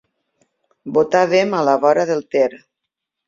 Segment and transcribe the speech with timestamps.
[0.95, 2.49] Botàvem a la vora del Ter.